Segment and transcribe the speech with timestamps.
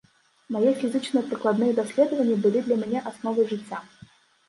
[0.55, 3.87] Мае фізічныя прыкладныя даследаванні былі для мне асновай жыцця.